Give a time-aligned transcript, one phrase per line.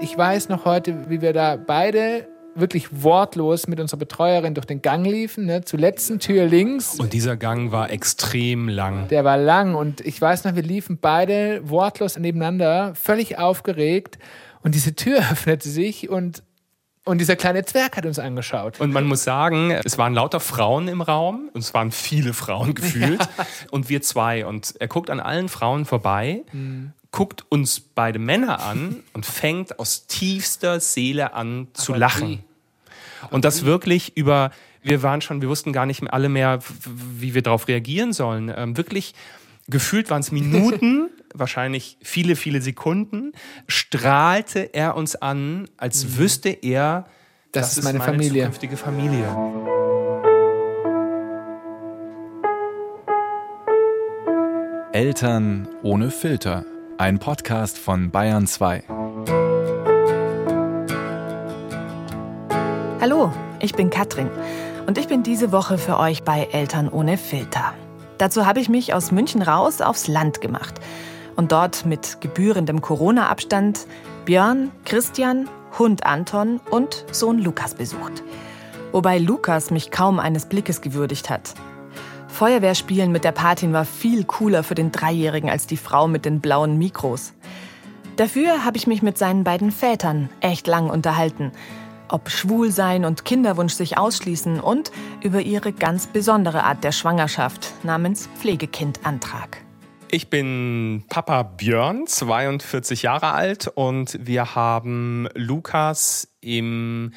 [0.00, 4.80] Ich weiß noch heute, wie wir da beide wirklich wortlos mit unserer Betreuerin durch den
[4.80, 7.00] Gang liefen, ne, zur letzten Tür links.
[7.00, 9.08] Und dieser Gang war extrem lang.
[9.08, 14.18] Der war lang und ich weiß noch, wir liefen beide wortlos nebeneinander, völlig aufgeregt
[14.62, 16.44] und diese Tür öffnete sich und
[17.08, 18.80] und dieser kleine Zwerg hat uns angeschaut.
[18.80, 21.48] Und man muss sagen, es waren lauter Frauen im Raum.
[21.54, 23.20] Und es waren viele Frauen gefühlt.
[23.38, 23.46] Ja.
[23.70, 24.44] Und wir zwei.
[24.44, 26.92] Und er guckt an allen Frauen vorbei, mhm.
[27.10, 32.28] guckt uns beide Männer an und fängt aus tiefster Seele an zu Aber lachen.
[32.28, 32.40] Wie?
[33.30, 34.50] Und das wirklich über,
[34.82, 38.52] wir waren schon, wir wussten gar nicht mehr alle mehr, wie wir darauf reagieren sollen.
[38.54, 39.14] Ähm, wirklich
[39.68, 43.32] gefühlt waren es Minuten, wahrscheinlich viele, viele Sekunden,
[43.66, 46.18] strahlte er uns an, als mhm.
[46.18, 47.06] wüsste er,
[47.52, 48.42] das, das ist meine, meine Familie.
[48.42, 49.26] zukünftige Familie.
[54.92, 56.64] Eltern ohne Filter.
[56.98, 58.82] Ein Podcast von Bayern 2.
[63.00, 64.28] Hallo, ich bin Katrin
[64.86, 67.74] und ich bin diese Woche für euch bei Eltern ohne Filter.
[68.18, 70.80] Dazu habe ich mich aus München raus aufs Land gemacht
[71.38, 73.86] und dort mit gebührendem Corona-Abstand
[74.26, 78.22] Björn, Christian, Hund Anton und Sohn Lukas besucht.
[78.92, 81.54] Wobei Lukas mich kaum eines Blickes gewürdigt hat.
[82.26, 86.40] Feuerwehrspielen mit der Patin war viel cooler für den Dreijährigen als die Frau mit den
[86.40, 87.32] blauen Mikros.
[88.16, 91.52] Dafür habe ich mich mit seinen beiden Vätern echt lang unterhalten
[92.10, 94.90] ob Schwulsein und Kinderwunsch sich ausschließen und
[95.22, 99.67] über ihre ganz besondere Art der Schwangerschaft namens Pflegekindantrag.
[100.10, 107.12] Ich bin Papa Björn, 42 Jahre alt und wir haben Lukas im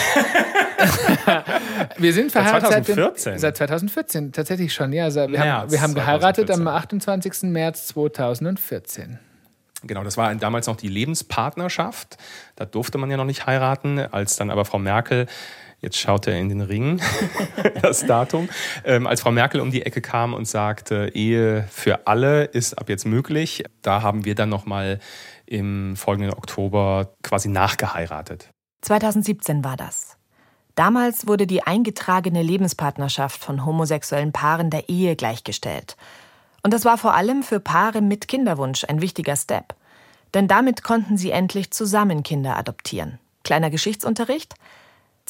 [1.97, 3.39] wir sind verheiratet seit 2014.
[3.39, 4.93] Seit, 2014, tatsächlich schon.
[4.93, 6.61] Ja, also wir, haben, wir haben geheiratet 2014.
[6.61, 7.43] am 28.
[7.45, 9.19] März 2014.
[9.83, 12.19] Genau, das war damals noch die Lebenspartnerschaft.
[12.57, 13.99] Da durfte man ja noch nicht heiraten.
[13.99, 15.27] Als dann aber Frau Merkel,
[15.81, 17.01] jetzt schaut er in den Ring,
[17.83, 18.49] das Datum,
[18.85, 22.89] ähm, als Frau Merkel um die Ecke kam und sagte, Ehe für alle ist ab
[22.89, 25.01] jetzt möglich, da haben wir dann nochmal
[25.47, 28.49] im folgenden Oktober quasi nachgeheiratet.
[28.83, 30.17] 2017 war das.
[30.75, 35.97] Damals wurde die eingetragene Lebenspartnerschaft von homosexuellen Paaren der Ehe gleichgestellt.
[36.63, 39.75] Und das war vor allem für Paare mit Kinderwunsch ein wichtiger Step.
[40.35, 43.19] Denn damit konnten sie endlich zusammen Kinder adoptieren.
[43.43, 44.55] Kleiner Geschichtsunterricht.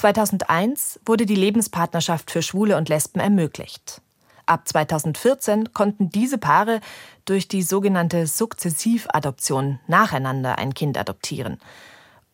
[0.01, 4.01] 2001 wurde die Lebenspartnerschaft für Schwule und Lesben ermöglicht.
[4.47, 6.81] Ab 2014 konnten diese Paare
[7.27, 11.59] durch die sogenannte Sukzessivadoption nacheinander ein Kind adoptieren.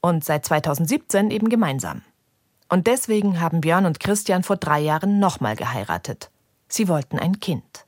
[0.00, 2.02] Und seit 2017 eben gemeinsam.
[2.68, 6.30] Und deswegen haben Björn und Christian vor drei Jahren nochmal geheiratet.
[6.68, 7.84] Sie wollten ein Kind.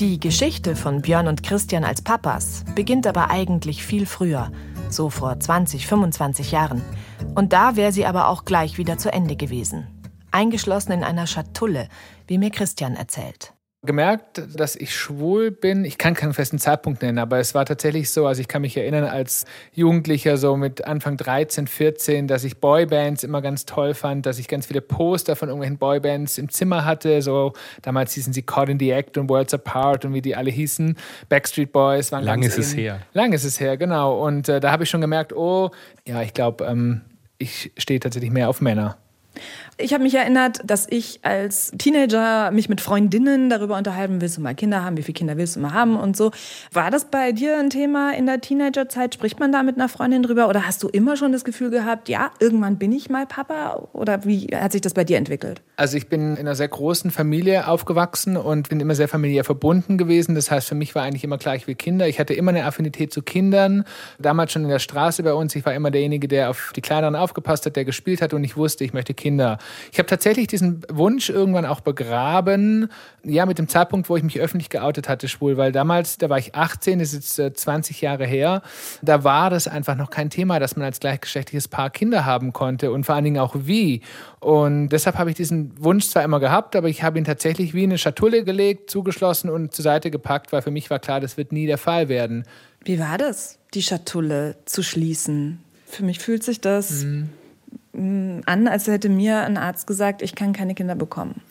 [0.00, 4.50] Die Geschichte von Björn und Christian als Papas beginnt aber eigentlich viel früher,
[4.92, 6.82] so vor 20, 25 Jahren.
[7.34, 9.86] Und da wäre sie aber auch gleich wieder zu Ende gewesen.
[10.30, 11.88] Eingeschlossen in einer Schatulle,
[12.26, 13.54] wie mir Christian erzählt.
[13.84, 15.84] Gemerkt, dass ich schwul bin.
[15.84, 18.76] Ich kann keinen festen Zeitpunkt nennen, aber es war tatsächlich so, also ich kann mich
[18.76, 24.26] erinnern als Jugendlicher so mit Anfang 13, 14, dass ich Boybands immer ganz toll fand,
[24.26, 27.52] dass ich ganz viele Poster von irgendwelchen Boybands im Zimmer hatte, so
[27.82, 30.96] damals hießen sie Caught in the Act und Worlds Apart und wie die alle hießen.
[31.28, 33.00] Backstreet Boys waren Lang ist es her.
[33.12, 34.26] Lang ist es her, genau.
[34.26, 35.70] Und äh, da habe ich schon gemerkt, oh,
[36.04, 37.02] ja, ich glaube, ähm,
[37.38, 38.98] ich stehe tatsächlich mehr auf Männer.
[39.80, 44.40] Ich habe mich erinnert, dass ich als Teenager mich mit Freundinnen darüber unterhalten, willst du
[44.40, 46.32] mal Kinder haben, wie viele Kinder willst du mal haben und so.
[46.72, 49.14] War das bei dir ein Thema in der Teenagerzeit?
[49.14, 52.08] Spricht man da mit einer Freundin drüber oder hast du immer schon das Gefühl gehabt,
[52.08, 55.62] ja, irgendwann bin ich mal Papa oder wie hat sich das bei dir entwickelt?
[55.76, 59.96] Also ich bin in einer sehr großen Familie aufgewachsen und bin immer sehr familiär verbunden
[59.96, 60.34] gewesen.
[60.34, 62.08] Das heißt, für mich war eigentlich immer klar, ich will Kinder.
[62.08, 63.84] Ich hatte immer eine Affinität zu Kindern.
[64.18, 65.54] Damals schon in der Straße bei uns.
[65.54, 68.56] Ich war immer derjenige, der auf die Kleineren aufgepasst hat, der gespielt hat und ich
[68.56, 69.58] wusste, ich möchte Kinder.
[69.92, 72.88] Ich habe tatsächlich diesen Wunsch irgendwann auch begraben,
[73.24, 76.38] ja, mit dem Zeitpunkt, wo ich mich öffentlich geoutet hatte, schwul, weil damals, da war
[76.38, 78.62] ich 18, das ist jetzt 20 Jahre her,
[79.02, 82.90] da war das einfach noch kein Thema, dass man als gleichgeschlechtliches Paar Kinder haben konnte
[82.92, 84.02] und vor allen Dingen auch wie.
[84.40, 87.84] Und deshalb habe ich diesen Wunsch zwar immer gehabt, aber ich habe ihn tatsächlich wie
[87.84, 91.36] in eine Schatulle gelegt, zugeschlossen und zur Seite gepackt, weil für mich war klar, das
[91.36, 92.44] wird nie der Fall werden.
[92.84, 95.60] Wie war das, die Schatulle zu schließen?
[95.86, 97.30] Für mich fühlt sich das mhm
[97.98, 101.42] an, als hätte mir ein Arzt gesagt, ich kann keine Kinder bekommen.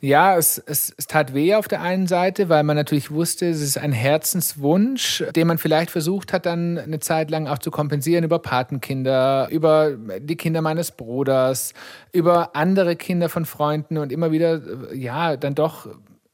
[0.00, 3.62] Ja, es, es, es, tat weh auf der einen Seite, weil man natürlich wusste, es
[3.62, 8.22] ist ein Herzenswunsch, den man vielleicht versucht hat, dann eine Zeit lang auch zu kompensieren
[8.22, 11.72] über Patenkinder, über die Kinder meines Bruders,
[12.12, 14.60] über andere Kinder von Freunden und immer wieder,
[14.94, 15.88] ja, dann doch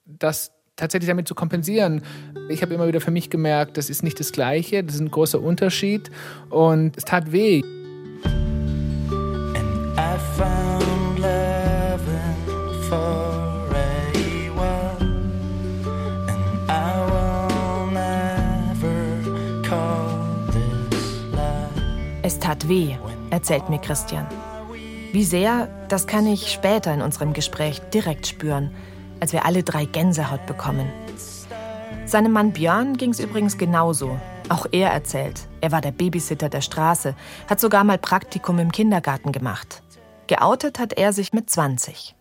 [0.05, 2.03] das tatsächlich damit zu kompensieren.
[2.49, 5.11] Ich habe immer wieder für mich gemerkt, das ist nicht das Gleiche, das ist ein
[5.11, 6.11] großer Unterschied
[6.51, 7.63] und es tat weh.
[22.25, 22.95] Es tat weh,
[23.31, 24.27] erzählt mir Christian.
[25.13, 28.71] Wie sehr, das kann ich später in unserem Gespräch direkt spüren,
[29.21, 30.89] als wir alle drei Gänsehaut bekommen.
[32.07, 34.19] Seinem Mann Björn ging es übrigens genauso.
[34.49, 37.15] Auch er erzählt, er war der Babysitter der Straße,
[37.49, 39.82] hat sogar mal Praktikum im Kindergarten gemacht.
[40.27, 42.15] Geoutet hat er sich mit 20.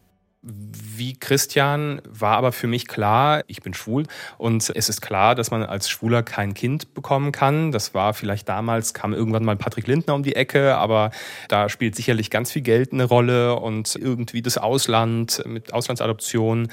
[0.43, 4.07] Wie Christian war aber für mich klar, ich bin schwul
[4.39, 7.71] und es ist klar, dass man als Schwuler kein Kind bekommen kann.
[7.71, 11.11] Das war vielleicht damals, kam irgendwann mal Patrick Lindner um die Ecke, aber
[11.47, 16.71] da spielt sicherlich ganz viel Geld eine Rolle und irgendwie das Ausland mit Auslandsadoption.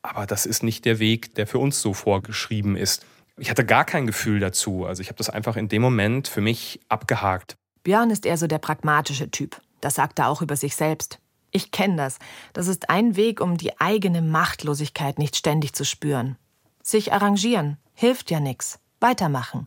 [0.00, 3.04] Aber das ist nicht der Weg, der für uns so vorgeschrieben ist.
[3.36, 4.86] Ich hatte gar kein Gefühl dazu.
[4.86, 7.56] Also ich habe das einfach in dem Moment für mich abgehakt.
[7.82, 9.60] Björn ist eher so der pragmatische Typ.
[9.80, 11.18] Das sagt er auch über sich selbst.
[11.50, 12.18] Ich kenne das.
[12.52, 16.36] Das ist ein Weg, um die eigene Machtlosigkeit nicht ständig zu spüren.
[16.82, 18.78] Sich arrangieren hilft ja nichts.
[19.00, 19.66] Weitermachen.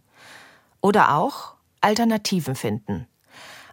[0.81, 3.07] Oder auch Alternativen finden.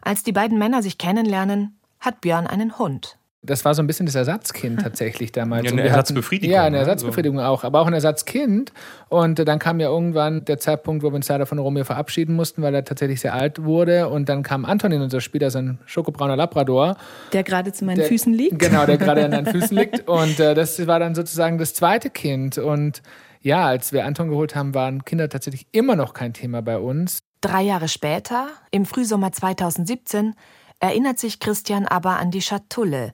[0.00, 3.18] Als die beiden Männer sich kennenlernen, hat Björn einen Hund.
[3.42, 5.64] Das war so ein bisschen das Ersatzkind tatsächlich damals.
[5.64, 6.54] Ja, eine Ersatzbefriedigung.
[6.54, 6.78] ja, eine ne?
[6.78, 7.48] Ersatzbefriedigung ne?
[7.48, 8.72] auch, aber auch ein Ersatzkind.
[9.08, 12.62] Und dann kam ja irgendwann der Zeitpunkt, wo wir uns leider von Romeo verabschieden mussten,
[12.62, 14.08] weil er tatsächlich sehr alt wurde.
[14.08, 16.96] Und dann kam Anton in unser Spiel, der ist ein schokobrauner Labrador.
[17.32, 18.58] Der gerade zu meinen der, Füßen liegt.
[18.58, 20.06] Genau, der gerade an deinen Füßen liegt.
[20.06, 22.58] Und äh, das war dann sozusagen das zweite Kind.
[22.58, 23.02] Und
[23.40, 27.22] ja, als wir Anton geholt haben, waren Kinder tatsächlich immer noch kein Thema bei uns.
[27.40, 30.34] Drei Jahre später, im Frühsommer 2017,
[30.80, 33.12] erinnert sich Christian aber an die Schatulle,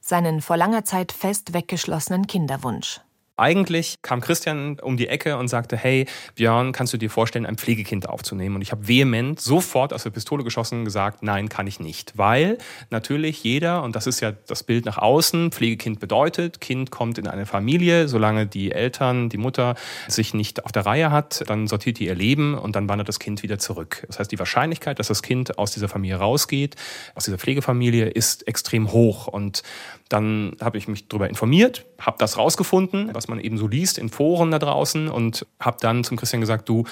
[0.00, 3.00] seinen vor langer Zeit fest weggeschlossenen Kinderwunsch.
[3.36, 7.56] Eigentlich kam Christian um die Ecke und sagte, hey, Björn, kannst du dir vorstellen, ein
[7.56, 8.56] Pflegekind aufzunehmen?
[8.56, 12.16] Und ich habe vehement sofort aus der Pistole geschossen gesagt, nein, kann ich nicht.
[12.16, 12.56] Weil
[12.88, 17.28] natürlich jeder, und das ist ja das Bild nach außen, Pflegekind bedeutet, Kind kommt in
[17.28, 19.74] eine Familie, solange die Eltern, die Mutter
[20.08, 23.18] sich nicht auf der Reihe hat, dann sortiert die ihr Leben und dann wandert das
[23.18, 24.04] Kind wieder zurück.
[24.06, 26.76] Das heißt, die Wahrscheinlichkeit, dass das Kind aus dieser Familie rausgeht,
[27.14, 29.26] aus dieser Pflegefamilie, ist extrem hoch.
[29.26, 29.62] Und
[30.08, 34.08] dann habe ich mich darüber informiert, habe das rausgefunden, was man eben so liest in
[34.08, 36.84] Foren da draußen und habe dann zum Christian gesagt, du,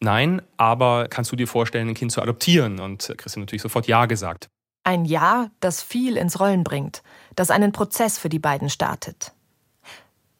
[0.00, 2.80] nein, aber kannst du dir vorstellen, ein Kind zu adoptieren?
[2.80, 4.48] Und Christian natürlich sofort Ja gesagt.
[4.84, 7.02] Ein Ja, das viel ins Rollen bringt,
[7.36, 9.32] das einen Prozess für die beiden startet.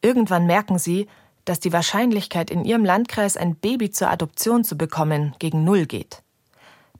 [0.01, 1.07] Irgendwann merken sie,
[1.45, 6.23] dass die Wahrscheinlichkeit, in ihrem Landkreis ein Baby zur Adoption zu bekommen, gegen Null geht.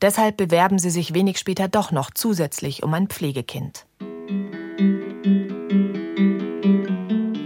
[0.01, 3.85] Deshalb bewerben sie sich wenig später doch noch zusätzlich um ein Pflegekind.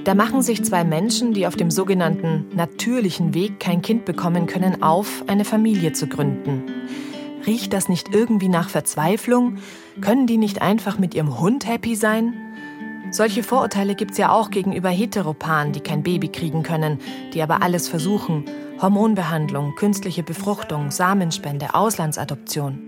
[0.07, 4.81] Da machen sich zwei Menschen, die auf dem sogenannten natürlichen Weg kein Kind bekommen können,
[4.81, 6.63] auf, eine Familie zu gründen.
[7.45, 9.57] Riecht das nicht irgendwie nach Verzweiflung?
[9.99, 12.33] Können die nicht einfach mit ihrem Hund happy sein?
[13.11, 16.99] Solche Vorurteile gibt es ja auch gegenüber Heteropaaren, die kein Baby kriegen können,
[17.33, 18.45] die aber alles versuchen.
[18.81, 22.86] Hormonbehandlung, künstliche Befruchtung, Samenspende, Auslandsadoption.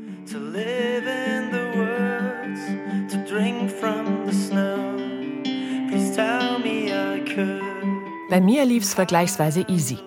[8.30, 9.98] Bei mir lief es vergleichsweise easy.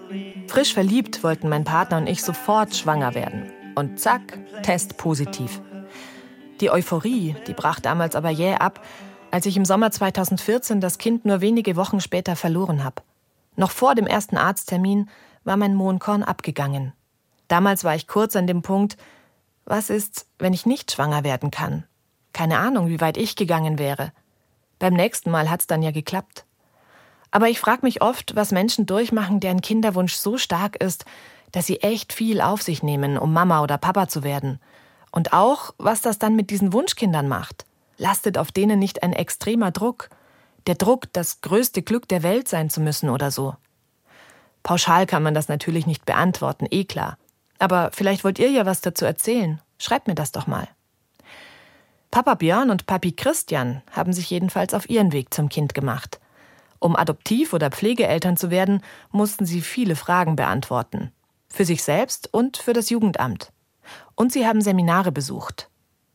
[0.46, 3.50] Frisch verliebt wollten mein Partner und ich sofort schwanger werden.
[3.74, 5.60] Und zack, Test positiv.
[6.60, 8.84] Die Euphorie, die brach damals aber jäh ab,
[9.32, 13.02] als ich im Sommer 2014 das Kind nur wenige Wochen später verloren habe.
[13.56, 15.10] Noch vor dem ersten Arzttermin
[15.42, 16.92] war mein Mohnkorn abgegangen.
[17.48, 18.96] Damals war ich kurz an dem Punkt,
[19.64, 21.84] was ist, wenn ich nicht schwanger werden kann?
[22.32, 24.12] Keine Ahnung, wie weit ich gegangen wäre.
[24.78, 26.44] Beim nächsten Mal hat's dann ja geklappt.
[27.32, 31.04] Aber ich frage mich oft, was Menschen durchmachen, deren Kinderwunsch so stark ist,
[31.50, 34.60] dass sie echt viel auf sich nehmen, um Mama oder Papa zu werden.
[35.10, 37.66] Und auch, was das dann mit diesen Wunschkindern macht
[38.02, 40.10] lastet auf denen nicht ein extremer Druck,
[40.66, 43.54] der Druck, das größte Glück der Welt sein zu müssen oder so?
[44.62, 47.16] Pauschal kann man das natürlich nicht beantworten, eh klar.
[47.58, 49.60] Aber vielleicht wollt ihr ja was dazu erzählen.
[49.78, 50.68] Schreibt mir das doch mal.
[52.10, 56.20] Papa Björn und Papi Christian haben sich jedenfalls auf ihren Weg zum Kind gemacht.
[56.82, 61.12] Um Adoptiv- oder Pflegeeltern zu werden, mussten sie viele Fragen beantworten.
[61.48, 63.52] Für sich selbst und für das Jugendamt.
[64.16, 65.70] Und sie haben Seminare besucht.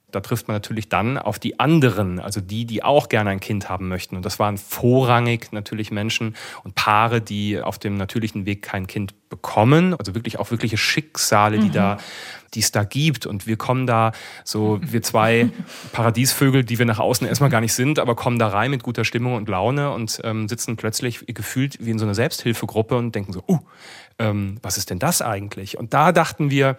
[0.09, 3.67] Da trifft man natürlich dann auf die anderen, also die, die auch gerne ein Kind
[3.67, 4.15] haben möchten.
[4.15, 9.15] Und das waren vorrangig natürlich Menschen und Paare, die auf dem natürlichen Weg kein Kind
[9.27, 9.93] bekommen.
[9.93, 11.73] Also wirklich auch wirkliche Schicksale, die mhm.
[11.73, 11.97] da,
[12.53, 13.25] die es da gibt.
[13.25, 14.13] Und wir kommen da
[14.45, 15.49] so, wir zwei
[15.91, 19.03] Paradiesvögel, die wir nach außen erstmal gar nicht sind, aber kommen da rein mit guter
[19.03, 23.33] Stimmung und Laune und ähm, sitzen plötzlich gefühlt wie in so einer Selbsthilfegruppe und denken
[23.33, 23.59] so, uh,
[24.19, 25.77] ähm, was ist denn das eigentlich?
[25.77, 26.77] Und da dachten wir,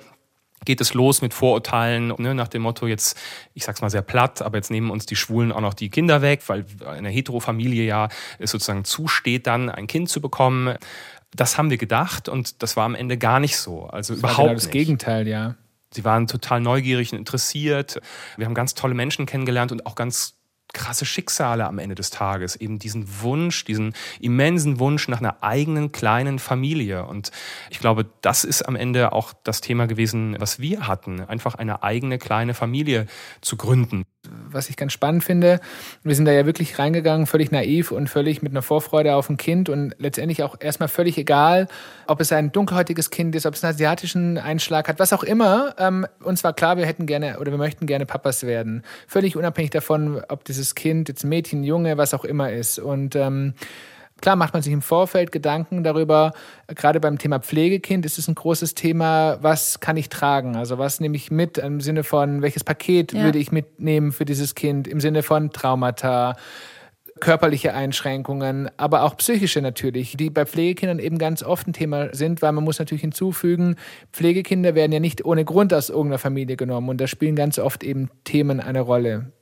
[0.65, 3.19] geht es los mit Vorurteilen ne, nach dem Motto jetzt,
[3.55, 6.23] ich sag's mal sehr platt, aber jetzt nehmen uns die Schwulen auch noch die Kinder
[6.23, 10.77] weg, weil eine Heterofamilie ja es sozusagen zusteht, dann ein Kind zu bekommen.
[11.35, 13.85] Das haben wir gedacht und das war am Ende gar nicht so.
[13.85, 14.73] Also das überhaupt war genau das nicht.
[14.73, 15.55] Gegenteil, ja.
[15.91, 18.01] Sie waren total neugierig und interessiert.
[18.37, 20.38] Wir haben ganz tolle Menschen kennengelernt und auch ganz
[20.73, 22.57] krasse Schicksale am Ende des Tages.
[22.57, 27.07] Eben diesen Wunsch, diesen immensen Wunsch nach einer eigenen kleinen Familie.
[27.07, 27.31] Und
[27.71, 31.21] ich glaube, das ist am Ende auch das Thema gewesen, was wir hatten.
[31.21, 33.07] Einfach eine eigene kleine Familie
[33.41, 34.05] zu gründen
[34.51, 35.61] was ich ganz spannend finde.
[36.03, 39.37] Wir sind da ja wirklich reingegangen, völlig naiv und völlig mit einer Vorfreude auf ein
[39.37, 41.69] Kind und letztendlich auch erstmal völlig egal,
[42.07, 45.75] ob es ein dunkelhäutiges Kind ist, ob es einen asiatischen Einschlag hat, was auch immer.
[45.79, 48.83] Ähm, uns war klar, wir hätten gerne oder wir möchten gerne Papas werden.
[49.07, 52.79] Völlig unabhängig davon, ob dieses Kind jetzt Mädchen, Junge, was auch immer ist.
[52.79, 53.55] Und ähm,
[54.21, 56.33] Klar macht man sich im Vorfeld Gedanken darüber,
[56.67, 60.57] gerade beim Thema Pflegekind ist es ein großes Thema, was kann ich tragen?
[60.57, 63.23] Also was nehme ich mit im Sinne von, welches Paket ja.
[63.23, 66.35] würde ich mitnehmen für dieses Kind im Sinne von Traumata,
[67.21, 72.43] körperliche Einschränkungen, aber auch psychische natürlich, die bei Pflegekindern eben ganz oft ein Thema sind,
[72.43, 73.77] weil man muss natürlich hinzufügen,
[74.13, 77.85] Pflegekinder werden ja nicht ohne Grund aus irgendeiner Familie genommen und da spielen ganz oft
[77.85, 79.33] eben Themen eine Rolle.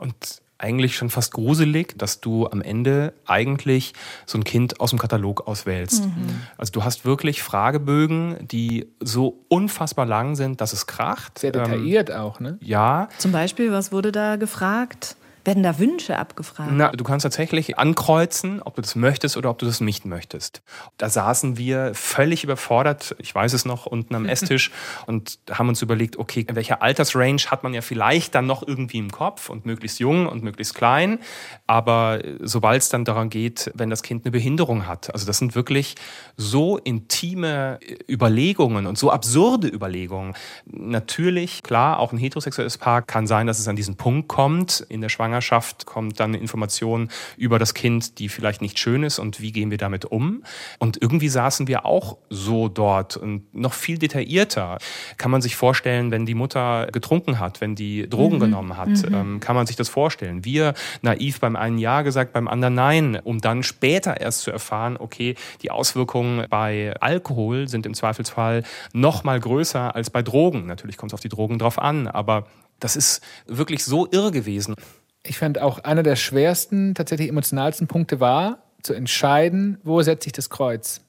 [0.00, 3.94] Und eigentlich schon fast gruselig, dass du am Ende eigentlich
[4.26, 6.04] so ein Kind aus dem Katalog auswählst.
[6.04, 6.42] Mhm.
[6.58, 11.38] Also du hast wirklich Fragebögen, die so unfassbar lang sind, dass es kracht.
[11.38, 12.58] Sehr detailliert ähm, auch, ne?
[12.60, 13.08] Ja.
[13.18, 15.16] Zum Beispiel, was wurde da gefragt?
[15.44, 16.70] Werden da Wünsche abgefragt?
[16.72, 20.60] Na, du kannst tatsächlich ankreuzen, ob du das möchtest oder ob du das nicht möchtest.
[20.98, 24.70] Da saßen wir völlig überfordert, ich weiß es noch, unten am Esstisch
[25.06, 28.98] und haben uns überlegt, okay, in welcher Altersrange hat man ja vielleicht dann noch irgendwie
[28.98, 31.18] im Kopf und möglichst jung und möglichst klein.
[31.66, 35.54] Aber sobald es dann daran geht, wenn das Kind eine Behinderung hat, also das sind
[35.54, 35.94] wirklich
[36.36, 37.78] so intime
[38.10, 40.34] Überlegungen und so absurde Überlegungen.
[40.66, 45.00] Natürlich, klar, auch ein heterosexuelles Paar kann sein, dass es an diesen Punkt kommt in
[45.00, 49.40] der Schwangerschaft Schwangerschaft kommt dann Information über das Kind, die vielleicht nicht schön ist und
[49.40, 50.42] wie gehen wir damit um.
[50.78, 54.78] Und irgendwie saßen wir auch so dort und noch viel detaillierter.
[55.16, 58.40] Kann man sich vorstellen, wenn die Mutter getrunken hat, wenn die Drogen mhm.
[58.40, 59.14] genommen hat, mhm.
[59.14, 60.44] ähm, kann man sich das vorstellen.
[60.44, 64.96] Wir naiv beim einen Ja gesagt, beim anderen Nein, um dann später erst zu erfahren,
[64.98, 70.66] okay, die Auswirkungen bei Alkohol sind im Zweifelsfall noch mal größer als bei Drogen.
[70.66, 72.46] Natürlich kommt es auf die Drogen drauf an, aber
[72.80, 74.74] das ist wirklich so irre gewesen
[75.24, 80.32] ich fand auch einer der schwersten, tatsächlich emotionalsten Punkte war, zu entscheiden, wo setze ich
[80.32, 81.02] das Kreuz.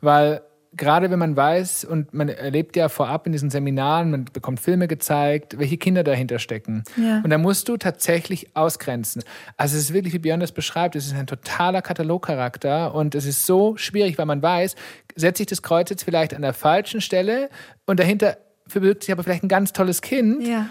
[0.00, 4.60] Weil gerade wenn man weiß und man erlebt ja vorab in diesen Seminaren, man bekommt
[4.60, 6.84] Filme gezeigt, welche Kinder dahinter stecken.
[6.96, 7.20] Ja.
[7.22, 9.22] Und da musst du tatsächlich ausgrenzen.
[9.56, 13.26] Also es ist wirklich, wie Björn das beschreibt, es ist ein totaler Katalogcharakter und es
[13.26, 14.76] ist so schwierig, weil man weiß,
[15.16, 17.50] setze ich das Kreuz jetzt vielleicht an der falschen Stelle
[17.86, 20.46] und dahinter verbirgt sich aber vielleicht ein ganz tolles Kind.
[20.46, 20.66] Ja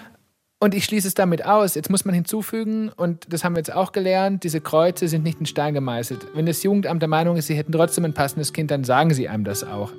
[0.61, 1.75] Und ich schließe es damit aus.
[1.75, 5.39] Jetzt muss man hinzufügen, und das haben wir jetzt auch gelernt, diese Kreuze sind nicht
[5.39, 6.27] in Stein gemeißelt.
[6.35, 9.29] Wenn das Jugendamt der Meinung ist, sie hätten trotzdem ein passendes Kind, dann sagen sie
[9.29, 9.93] einem das auch.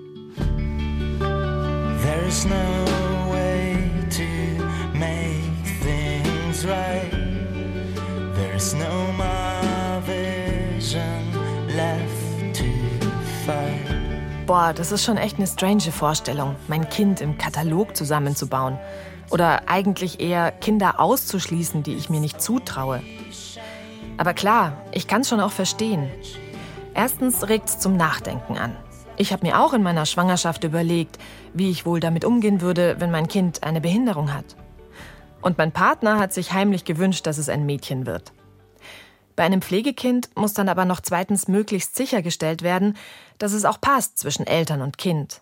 [2.02, 3.75] There is no way
[4.11, 4.23] to
[4.93, 5.40] make
[5.83, 7.11] things right.
[8.35, 11.00] There is no more vision
[11.69, 12.64] left to
[13.47, 14.47] fight.
[14.47, 18.79] Boah, das ist schon echt eine strange Vorstellung, mein Kind im Katalog zusammenzubauen.
[19.30, 23.02] Oder eigentlich eher Kinder auszuschließen, die ich mir nicht zutraue.
[24.16, 26.10] Aber klar, ich kann es schon auch verstehen.
[26.94, 28.76] Erstens regt es zum Nachdenken an.
[29.16, 31.18] Ich habe mir auch in meiner Schwangerschaft überlegt,
[31.54, 34.56] wie ich wohl damit umgehen würde, wenn mein Kind eine Behinderung hat.
[35.42, 38.32] Und mein Partner hat sich heimlich gewünscht, dass es ein Mädchen wird.
[39.37, 42.96] Bei einem Pflegekind muss dann aber noch zweitens möglichst sichergestellt werden,
[43.38, 45.40] dass es auch passt zwischen Eltern und Kind.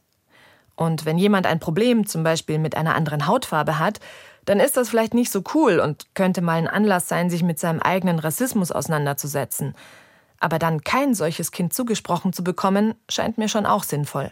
[0.79, 3.99] Und wenn jemand ein Problem zum Beispiel mit einer anderen Hautfarbe hat,
[4.45, 7.59] dann ist das vielleicht nicht so cool und könnte mal ein Anlass sein, sich mit
[7.59, 9.75] seinem eigenen Rassismus auseinanderzusetzen.
[10.39, 14.31] Aber dann kein solches Kind zugesprochen zu bekommen, scheint mir schon auch sinnvoll.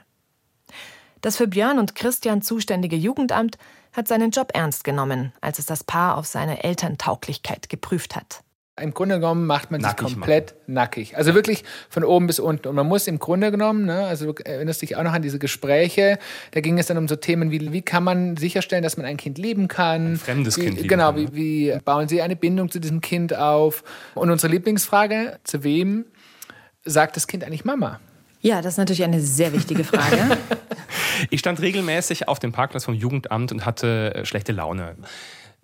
[1.20, 3.58] Das für Björn und Christian zuständige Jugendamt
[3.92, 8.44] hat seinen Job ernst genommen, als es das Paar auf seine Elterntauglichkeit geprüft hat.
[8.78, 10.74] Im Grunde genommen macht man nackig sich komplett machen.
[10.74, 11.16] nackig.
[11.16, 12.68] Also wirklich von oben bis unten.
[12.68, 15.38] Und man muss im Grunde genommen, ne, also du erinnerst dich auch noch an diese
[15.38, 16.18] Gespräche,
[16.50, 19.16] da ging es dann um so Themen wie, wie kann man sicherstellen, dass man ein
[19.16, 20.12] Kind lieben kann?
[20.12, 23.00] Ein fremdes wie, Kind lieben Genau, kann, wie, wie bauen Sie eine Bindung zu diesem
[23.00, 23.82] Kind auf?
[24.14, 26.04] Und unsere Lieblingsfrage, zu wem
[26.84, 27.98] sagt das Kind eigentlich Mama?
[28.42, 30.36] Ja, das ist natürlich eine sehr wichtige Frage.
[31.30, 34.96] ich stand regelmäßig auf dem Parkplatz vom Jugendamt und hatte schlechte Laune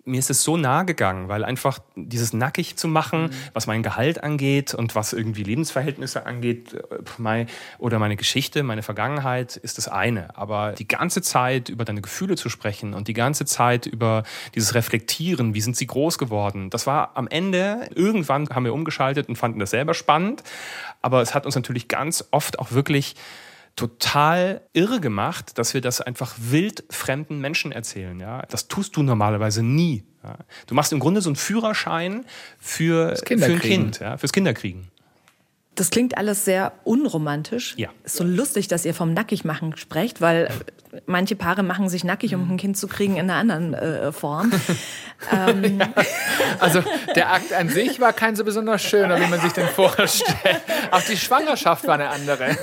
[0.05, 3.31] mir ist es so nahe gegangen, weil einfach dieses nackig zu machen, mhm.
[3.53, 7.45] was mein Gehalt angeht und was irgendwie Lebensverhältnisse angeht, äh,
[7.77, 10.37] oder meine Geschichte, meine Vergangenheit, ist das eine.
[10.37, 14.23] Aber die ganze Zeit über deine Gefühle zu sprechen und die ganze Zeit über
[14.55, 19.29] dieses Reflektieren, wie sind sie groß geworden, das war am Ende, irgendwann haben wir umgeschaltet
[19.29, 20.43] und fanden das selber spannend.
[21.01, 23.15] Aber es hat uns natürlich ganz oft auch wirklich
[23.75, 28.19] total irre gemacht, dass wir das einfach wild fremden Menschen erzählen.
[28.19, 28.43] Ja?
[28.49, 30.03] Das tust du normalerweise nie.
[30.23, 30.37] Ja?
[30.67, 32.25] Du machst im Grunde so einen Führerschein
[32.59, 34.17] für, für ein Kind, ja?
[34.17, 34.91] fürs Kinderkriegen.
[35.75, 37.73] Das klingt alles sehr unromantisch.
[37.77, 37.89] Ja.
[38.03, 40.49] Ist so lustig, dass ihr vom Nackigmachen sprecht, weil
[41.05, 44.51] manche Paare machen sich nackig, um ein Kind zu kriegen in einer anderen äh, Form.
[45.31, 45.79] ähm.
[46.59, 46.83] Also
[47.15, 50.61] der Akt an sich war kein so besonders schöner, wie man sich den vorstellt.
[50.91, 52.55] Auch die Schwangerschaft war eine andere.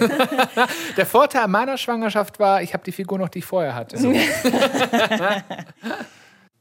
[0.97, 3.99] Der Vorteil meiner Schwangerschaft war, ich habe die Figur noch, die ich vorher hatte.
[3.99, 4.13] So.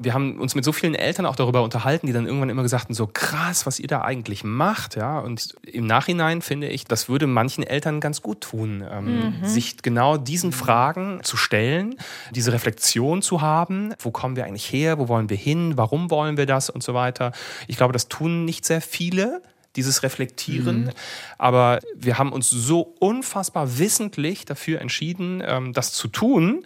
[0.01, 2.85] wir haben uns mit so vielen Eltern auch darüber unterhalten, die dann irgendwann immer gesagt
[2.85, 5.19] haben, so krass, was ihr da eigentlich macht, ja.
[5.19, 9.45] Und im Nachhinein finde ich, das würde manchen Eltern ganz gut tun, ähm, mhm.
[9.45, 11.95] sich genau diesen Fragen zu stellen,
[12.31, 13.93] diese Reflexion zu haben.
[13.99, 14.99] Wo kommen wir eigentlich her?
[14.99, 15.73] Wo wollen wir hin?
[15.75, 16.69] Warum wollen wir das?
[16.69, 17.33] Und so weiter.
[17.67, 19.41] Ich glaube, das tun nicht sehr viele
[19.75, 20.85] dieses Reflektieren.
[20.85, 20.91] Mhm.
[21.37, 26.65] Aber wir haben uns so unfassbar wissentlich dafür entschieden, ähm, das zu tun,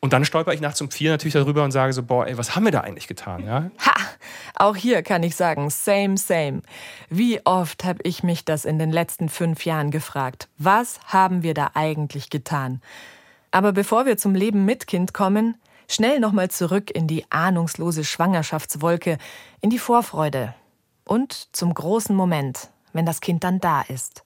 [0.00, 2.54] und dann stolper ich nachts um vier natürlich darüber und sage so, boah, ey, was
[2.54, 3.44] haben wir da eigentlich getan?
[3.44, 3.70] Ja?
[3.84, 3.94] Ha!
[4.54, 6.62] Auch hier kann ich sagen, same, same.
[7.08, 10.48] Wie oft habe ich mich das in den letzten fünf Jahren gefragt?
[10.56, 12.80] Was haben wir da eigentlich getan?
[13.50, 15.56] Aber bevor wir zum Leben mit Kind kommen,
[15.88, 19.18] schnell nochmal zurück in die ahnungslose Schwangerschaftswolke,
[19.60, 20.54] in die Vorfreude
[21.04, 24.22] und zum großen Moment, wenn das Kind dann da ist.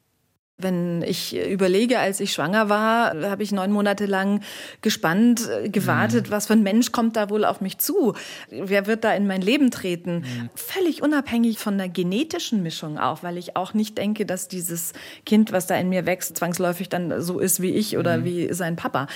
[0.63, 4.43] Wenn ich überlege, als ich schwanger war, habe ich neun Monate lang
[4.81, 6.31] gespannt, äh, gewartet, mhm.
[6.33, 8.15] was für ein Mensch kommt da wohl auf mich zu?
[8.51, 10.19] Wer wird da in mein Leben treten?
[10.19, 10.51] Mhm.
[10.55, 14.93] Völlig unabhängig von der genetischen Mischung auch, weil ich auch nicht denke, dass dieses
[15.27, 18.25] Kind, was da in mir wächst, zwangsläufig dann so ist wie ich oder mhm.
[18.25, 19.07] wie sein Papa.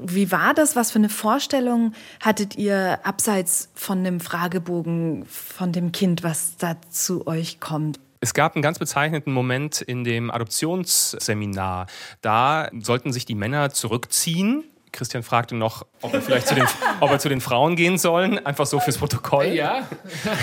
[0.00, 0.76] Wie war das?
[0.76, 6.76] Was für eine Vorstellung hattet ihr abseits von dem Fragebogen von dem Kind, was da
[6.90, 7.98] zu euch kommt?
[8.22, 11.86] Es gab einen ganz bezeichneten Moment in dem Adoptionsseminar.
[12.20, 14.62] Da sollten sich die Männer zurückziehen.
[14.92, 16.66] Christian fragte noch, ob er vielleicht zu den,
[17.00, 19.46] ob er zu den Frauen gehen sollen, einfach so fürs Protokoll.
[19.46, 19.88] Ja.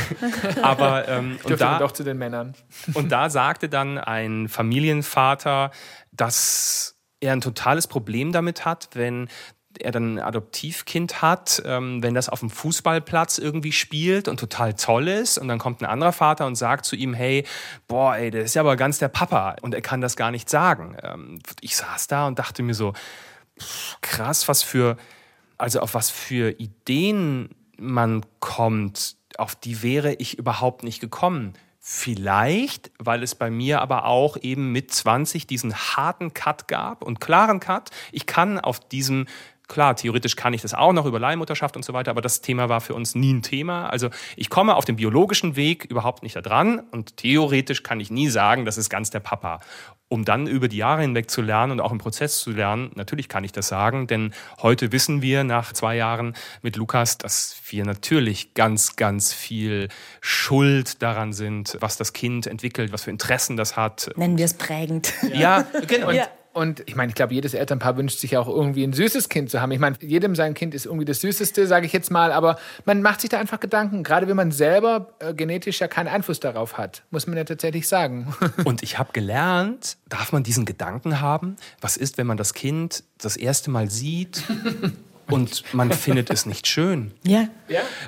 [0.62, 2.54] Aber ähm, und da doch zu den Männern.
[2.96, 5.72] Und da sagte dann ein Familienvater,
[6.12, 9.30] dass er ein totales Problem damit hat, wenn
[9.78, 14.74] er dann ein Adoptivkind hat, ähm, wenn das auf dem Fußballplatz irgendwie spielt und total
[14.74, 17.46] toll ist und dann kommt ein anderer Vater und sagt zu ihm, hey,
[17.88, 20.50] boah, ey, der ist ja aber ganz der Papa und er kann das gar nicht
[20.50, 20.98] sagen.
[21.04, 22.94] Ähm, ich saß da und dachte mir so,
[24.02, 24.98] krass, was für,
[25.58, 31.54] also auf was für Ideen man kommt, auf die wäre ich überhaupt nicht gekommen.
[31.82, 37.22] Vielleicht, weil es bei mir aber auch eben mit 20 diesen harten Cut gab und
[37.22, 37.90] klaren Cut.
[38.12, 39.28] Ich kann auf diesem
[39.70, 42.70] Klar, theoretisch kann ich das auch noch über Leihmutterschaft und so weiter, aber das Thema
[42.70, 43.88] war für uns nie ein Thema.
[43.88, 48.10] Also ich komme auf dem biologischen Weg überhaupt nicht da dran und theoretisch kann ich
[48.10, 49.60] nie sagen, das ist ganz der Papa.
[50.08, 53.30] Um dann über die Jahre hinweg zu lernen und auch im Prozess zu lernen, natürlich
[53.30, 57.86] kann ich das sagen, denn heute wissen wir nach zwei Jahren mit Lukas, dass wir
[57.86, 63.78] natürlich ganz, ganz viel Schuld daran sind, was das Kind entwickelt, was für Interessen das
[63.78, 64.10] hat.
[64.16, 65.14] Nennen wir es prägend.
[65.32, 66.10] Ja, genau.
[66.10, 66.20] Und,
[66.52, 69.62] und ich meine, ich glaube, jedes Elternpaar wünscht sich auch irgendwie ein süßes Kind zu
[69.62, 69.72] haben.
[69.72, 73.02] Ich meine, jedem sein Kind ist irgendwie das Süßeste, sage ich jetzt mal, aber man
[73.02, 74.04] macht sich da einfach Gedanken.
[74.04, 77.88] Gerade wenn man selber äh, genetisch ja keinen Einfluss darauf hat, muss man ja tatsächlich
[77.88, 78.34] sagen.
[78.66, 81.56] Und ich habe gelernt, darf man diesen Gedanken haben?
[81.82, 84.44] Was ist, wenn man das Kind das erste Mal sieht
[85.28, 87.12] und man findet es nicht schön?
[87.24, 87.48] Ja.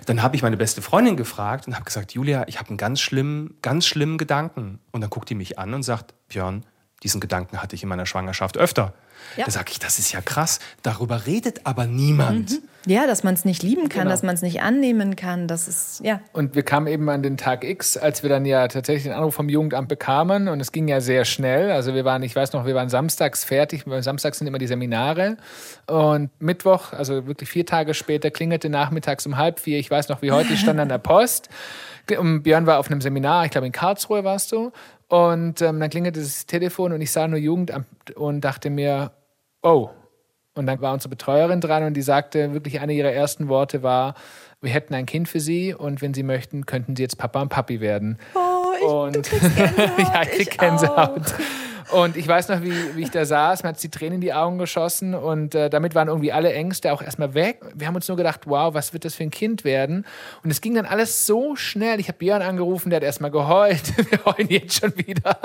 [0.07, 3.01] Dann habe ich meine beste Freundin gefragt und habe gesagt, Julia, ich habe einen ganz
[3.01, 4.79] schlimmen, ganz schlimmen Gedanken.
[4.91, 6.65] Und dann guckt die mich an und sagt, Björn,
[7.03, 8.93] diesen Gedanken hatte ich in meiner Schwangerschaft öfter.
[9.37, 9.45] Ja.
[9.45, 10.59] Da sage ich, das ist ja krass.
[10.83, 12.59] Darüber redet aber niemand.
[12.85, 14.11] Ja, dass man es nicht lieben kann, Genau.
[14.11, 16.19] dass man es nicht annehmen kann, das ist, ja.
[16.33, 19.35] Und wir kamen eben an den Tag X, als wir dann ja tatsächlich den Anruf
[19.35, 20.47] vom Jugendamt bekamen.
[20.47, 21.71] Und es ging ja sehr schnell.
[21.71, 23.83] Also wir waren, ich weiß noch, wir waren samstags fertig.
[23.99, 25.37] Samstags sind immer die Seminare.
[25.87, 29.77] Und Mittwoch, also wirklich vier Tage später, klingelte nachmittags um halb vier.
[29.77, 31.49] Ich weiß noch, wie heute, ich stand an der Post.
[32.17, 34.71] Und Björn war auf einem Seminar, ich glaube in Karlsruhe warst du.
[35.11, 39.11] Und ähm, dann klingelte das Telefon und ich sah nur Jugendamt und dachte mir,
[39.61, 39.89] oh.
[40.55, 44.15] Und dann war unsere Betreuerin dran und die sagte, wirklich eine ihrer ersten Worte war,
[44.61, 47.49] wir hätten ein Kind für Sie und wenn Sie möchten, könnten Sie jetzt Papa und
[47.49, 48.19] Papi werden.
[48.35, 49.99] Oh, ich, Und- du kriegst Gänsehaut.
[49.99, 51.33] ja, ich krieg Gänsehaut.
[51.33, 51.39] auch.
[51.91, 54.33] Und ich weiß noch, wie, wie ich da saß, mir hat die Tränen in die
[54.33, 57.61] Augen geschossen und äh, damit waren irgendwie alle Ängste auch erstmal weg.
[57.75, 60.05] Wir haben uns nur gedacht, wow, was wird das für ein Kind werden?
[60.43, 61.99] Und es ging dann alles so schnell.
[61.99, 63.81] Ich habe Björn angerufen, der hat erstmal geheult.
[64.11, 65.37] Wir heulen jetzt schon wieder.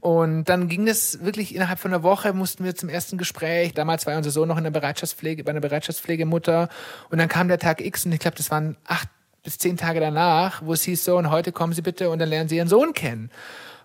[0.00, 3.72] Und dann ging es wirklich innerhalb von einer Woche, mussten wir zum ersten Gespräch.
[3.72, 6.68] Damals war unser Sohn noch in der Bereitschaftspflege, bei einer Bereitschaftspflegemutter.
[7.10, 9.08] Und dann kam der Tag X und ich glaube, das waren acht
[9.42, 12.28] bis zehn Tage danach, wo es hieß so, und heute kommen Sie bitte und dann
[12.28, 13.30] lernen Sie Ihren Sohn kennen.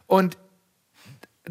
[0.07, 0.37] Und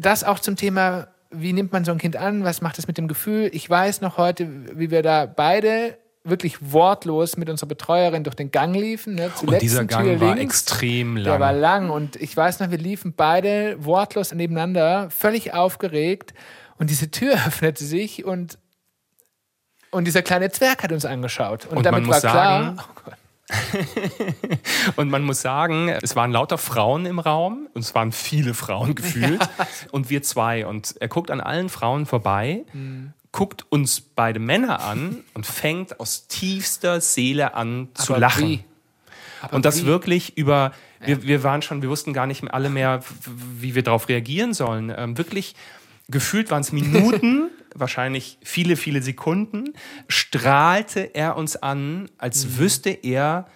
[0.01, 2.97] das auch zum Thema, wie nimmt man so ein Kind an, was macht es mit
[2.97, 3.49] dem Gefühl.
[3.53, 8.51] Ich weiß noch heute, wie wir da beide wirklich wortlos mit unserer Betreuerin durch den
[8.51, 9.15] Gang liefen.
[9.15, 10.61] Ne, Und dieser Gang Tür war links.
[10.61, 11.87] extrem Der war lang.
[11.87, 16.33] lang und ich weiß noch, wir liefen beide wortlos nebeneinander, völlig aufgeregt
[16.77, 18.59] und diese Tür öffnete sich und,
[19.89, 21.65] und dieser kleine Zwerg hat uns angeschaut.
[21.65, 23.13] Und, Und damit man war sagen, klar, oh Gott,
[24.95, 28.95] Und man muss sagen, es waren lauter Frauen im Raum und es waren viele Frauen
[28.95, 29.41] gefühlt
[29.91, 30.65] und wir zwei.
[30.65, 33.13] Und er guckt an allen Frauen vorbei, Mhm.
[33.31, 38.47] guckt uns beide Männer an und fängt aus tiefster Seele an zu aber lachen.
[38.47, 38.63] wie?
[39.41, 39.87] Aber Und das wie?
[39.87, 43.01] wirklich über, wir, wir waren schon, wir wussten gar nicht mehr alle mehr,
[43.59, 44.93] wie wir darauf reagieren sollen.
[44.95, 45.55] Ähm, wirklich
[46.11, 49.73] gefühlt waren es Minuten, wahrscheinlich viele, viele Sekunden,
[50.07, 53.47] strahlte er uns an, als wüsste er,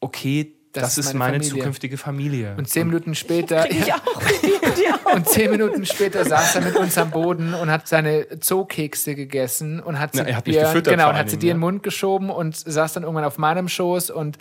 [0.00, 2.54] okay, Das das, ist meine meine, zukünftige Familie.
[2.56, 3.70] Und zehn Minuten später.
[3.70, 5.14] Ich auch.
[5.14, 9.80] Und zehn Minuten später saß er mit uns am Boden und hat seine Zookekse gegessen
[9.80, 11.66] und hat sie mich dir, genau, und hat sie dir in den ja.
[11.66, 14.38] Mund geschoben und saß dann irgendwann auf meinem Schoß und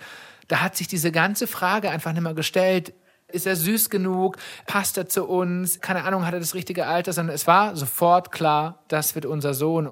[0.47, 2.93] da hat sich diese ganze Frage einfach nicht mehr gestellt.
[3.31, 4.37] Ist er süß genug?
[4.65, 5.81] Passt er zu uns?
[5.81, 7.13] Keine Ahnung, hat er das richtige Alter?
[7.13, 9.91] Sondern es war sofort klar, das wird unser Sohn.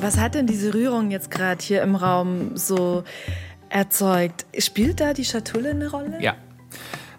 [0.00, 3.02] Was hat denn diese Rührung jetzt gerade hier im Raum so
[3.74, 4.46] erzeugt?
[4.58, 6.18] Spielt da die Schatulle eine Rolle?
[6.20, 6.36] Ja.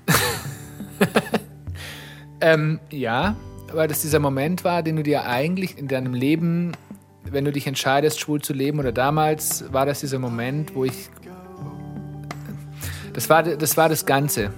[2.41, 3.35] ähm, ja,
[3.73, 6.71] weil das dieser Moment war, den du dir eigentlich in deinem Leben,
[7.23, 11.09] wenn du dich entscheidest, schwul zu leben, oder damals war das dieser Moment, wo ich.
[13.13, 14.51] Das war, das war das Ganze.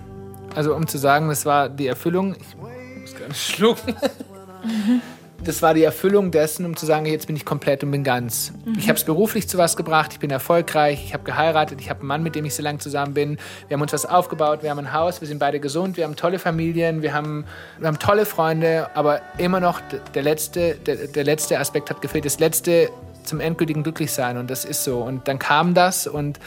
[0.55, 2.35] Also, um zu sagen, das war die Erfüllung.
[2.35, 3.95] Ich muss gerade schlucken.
[5.43, 8.53] Das war die Erfüllung dessen, um zu sagen, jetzt bin ich komplett und bin ganz.
[8.77, 11.99] Ich habe es beruflich zu was gebracht, ich bin erfolgreich, ich habe geheiratet, ich habe
[11.99, 13.37] einen Mann, mit dem ich so lange zusammen bin.
[13.67, 16.15] Wir haben uns was aufgebaut, wir haben ein Haus, wir sind beide gesund, wir haben
[16.15, 17.45] tolle Familien, wir haben,
[17.77, 19.79] wir haben tolle Freunde, aber immer noch
[20.13, 22.89] der letzte, der, der letzte Aspekt hat gefehlt, das letzte
[23.23, 25.01] zum endgültigen Glücklichsein und das ist so.
[25.01, 26.39] Und dann kam das und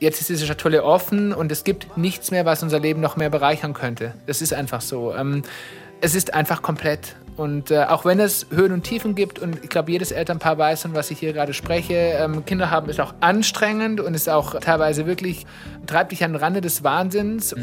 [0.00, 3.30] jetzt ist diese Schatulle offen und es gibt nichts mehr, was unser Leben noch mehr
[3.30, 4.14] bereichern könnte.
[4.26, 5.14] Das ist einfach so.
[5.14, 5.42] Ähm,
[6.00, 7.14] es ist einfach komplett.
[7.36, 10.82] Und äh, auch wenn es Höhen und Tiefen gibt, und ich glaube, jedes Elternpaar weiß,
[10.82, 14.60] von was ich hier gerade spreche, ähm, Kinder haben ist auch anstrengend und ist auch
[14.60, 15.46] teilweise wirklich,
[15.86, 17.54] treibt dich an den Rande des Wahnsinns.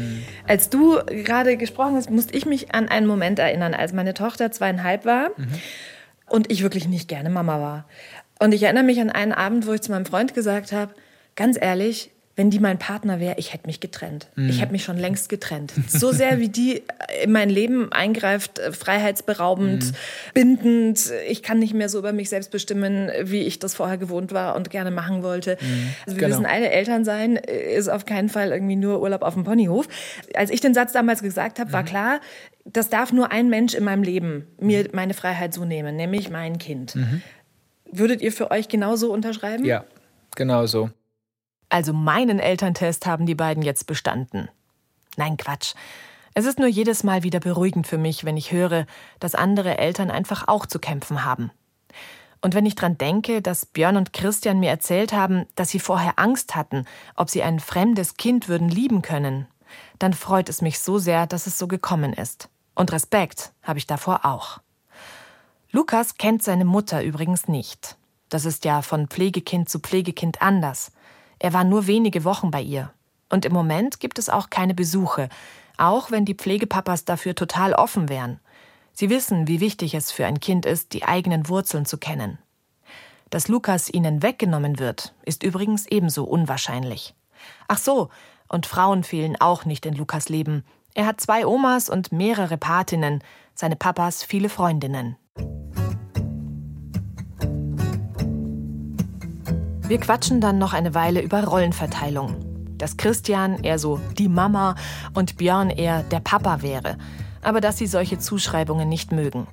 [0.46, 4.50] Als du gerade gesprochen hast, musste ich mich an einen Moment erinnern, als meine Tochter
[4.50, 5.30] zweieinhalb war.
[6.30, 7.86] und ich wirklich nicht gerne Mama war.
[8.38, 10.94] Und ich erinnere mich an einen Abend, wo ich zu meinem Freund gesagt habe,
[11.36, 14.28] ganz ehrlich, wenn die mein Partner wäre, ich hätte mich getrennt.
[14.34, 14.48] Mhm.
[14.48, 15.74] Ich hätte mich schon längst getrennt.
[15.88, 16.82] So sehr wie die
[17.22, 19.94] in mein Leben eingreift, äh, freiheitsberaubend, mhm.
[20.32, 21.12] bindend.
[21.28, 24.56] Ich kann nicht mehr so über mich selbst bestimmen, wie ich das vorher gewohnt war
[24.56, 25.58] und gerne machen wollte.
[25.60, 25.90] Mhm.
[26.06, 26.38] Also wir genau.
[26.38, 29.86] wissen, alle Eltern sein ist auf keinen Fall irgendwie nur Urlaub auf dem Ponyhof.
[30.32, 31.86] Als ich den Satz damals gesagt habe, war mhm.
[31.86, 32.20] klar,
[32.64, 36.56] das darf nur ein Mensch in meinem Leben mir meine Freiheit so nehmen, nämlich mein
[36.56, 36.96] Kind.
[36.96, 37.20] Mhm.
[37.92, 39.66] Würdet ihr für euch genauso unterschreiben?
[39.66, 39.84] Ja,
[40.36, 40.88] genau so.
[41.70, 44.48] Also meinen Elterntest haben die beiden jetzt bestanden.
[45.16, 45.74] Nein, Quatsch.
[46.34, 48.86] Es ist nur jedes Mal wieder beruhigend für mich, wenn ich höre,
[49.18, 51.50] dass andere Eltern einfach auch zu kämpfen haben.
[52.40, 56.18] Und wenn ich dran denke, dass Björn und Christian mir erzählt haben, dass sie vorher
[56.18, 59.46] Angst hatten, ob sie ein fremdes Kind würden lieben können,
[59.98, 62.48] dann freut es mich so sehr, dass es so gekommen ist.
[62.74, 64.60] Und Respekt habe ich davor auch.
[65.70, 67.96] Lukas kennt seine Mutter übrigens nicht.
[68.28, 70.92] Das ist ja von Pflegekind zu Pflegekind anders.
[71.40, 72.92] Er war nur wenige Wochen bei ihr.
[73.30, 75.28] Und im Moment gibt es auch keine Besuche,
[75.78, 78.38] auch wenn die Pflegepapas dafür total offen wären.
[78.92, 82.38] Sie wissen, wie wichtig es für ein Kind ist, die eigenen Wurzeln zu kennen.
[83.30, 87.14] Dass Lukas ihnen weggenommen wird, ist übrigens ebenso unwahrscheinlich.
[87.68, 88.10] Ach so,
[88.48, 90.64] und Frauen fehlen auch nicht in Lukas Leben.
[90.92, 93.22] Er hat zwei Omas und mehrere Patinnen,
[93.54, 95.16] seine Papas viele Freundinnen.
[99.90, 102.36] Wir quatschen dann noch eine Weile über Rollenverteilung.
[102.78, 104.76] Dass Christian eher so die Mama
[105.14, 106.96] und Björn eher der Papa wäre,
[107.42, 109.48] aber dass sie solche Zuschreibungen nicht mögen.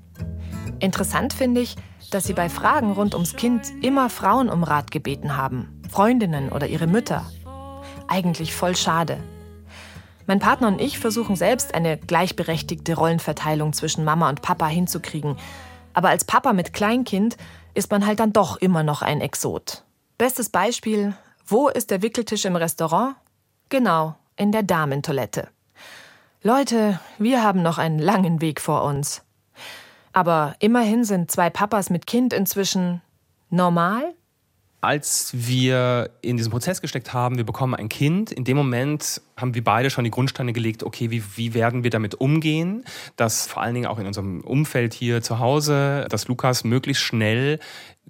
[0.78, 1.76] Interessant finde ich,
[2.12, 6.67] dass sie bei Fragen rund ums Kind immer Frauen um Rat gebeten haben, Freundinnen oder
[6.67, 7.26] ihre Mütter.
[8.08, 9.17] Eigentlich voll schade.
[10.28, 15.36] Mein Partner und ich versuchen selbst eine gleichberechtigte Rollenverteilung zwischen Mama und Papa hinzukriegen.
[15.95, 17.38] Aber als Papa mit Kleinkind
[17.73, 19.87] ist man halt dann doch immer noch ein Exot.
[20.17, 21.13] Bestes Beispiel,
[21.45, 23.15] wo ist der Wickeltisch im Restaurant?
[23.69, 25.49] Genau, in der Damentoilette.
[26.41, 29.21] Leute, wir haben noch einen langen Weg vor uns.
[30.13, 33.03] Aber immerhin sind zwei Papas mit Kind inzwischen
[33.51, 34.15] normal?
[34.82, 39.53] Als wir in diesen Prozess gesteckt haben, wir bekommen ein Kind, in dem Moment haben
[39.53, 42.86] wir beide schon die Grundsteine gelegt, okay, wie, wie werden wir damit umgehen,
[43.17, 47.60] dass vor allen Dingen auch in unserem Umfeld hier zu Hause, dass Lukas möglichst schnell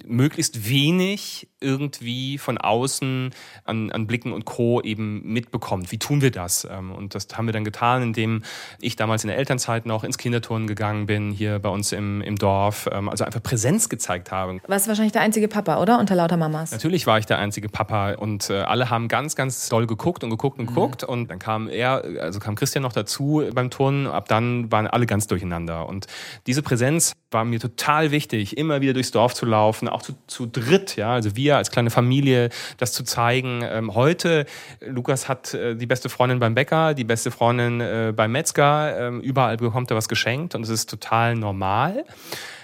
[0.06, 3.32] möglichst wenig irgendwie von außen
[3.64, 4.82] an, an Blicken und Co.
[4.82, 5.92] eben mitbekommt.
[5.92, 6.68] Wie tun wir das?
[6.70, 8.44] Ähm, und das haben wir dann getan, indem
[8.80, 12.36] ich damals in der Elternzeit noch ins Kinderturnen gegangen bin, hier bei uns im, im
[12.36, 14.60] Dorf, ähm, also einfach Präsenz gezeigt habe.
[14.68, 16.00] Warst wahrscheinlich der einzige Papa, oder?
[16.00, 16.72] Unter lauter Mamas.
[16.72, 20.30] Natürlich war ich der einzige Papa und äh, alle haben ganz, ganz doll geguckt und
[20.30, 20.76] geguckt und mhm.
[20.76, 24.88] geguckt und dann kam er, also kam Christian noch dazu beim Turnen, ab dann waren
[24.88, 26.08] alle ganz durcheinander und
[26.46, 30.45] diese Präsenz war mir total wichtig, immer wieder durchs Dorf zu laufen, auch zu, zu
[30.45, 33.62] dritt, ja, also wir als kleine Familie, das zu zeigen.
[33.63, 34.45] Ähm, heute,
[34.86, 39.21] Lukas hat äh, die beste Freundin beim Bäcker, die beste Freundin äh, beim Metzger, ähm,
[39.21, 42.06] überall bekommt er was geschenkt und es ist total normal.